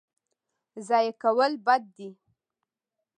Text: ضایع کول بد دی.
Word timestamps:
ضایع 0.87 1.13
کول 1.21 1.53
بد 1.65 1.83
دی. 1.95 2.09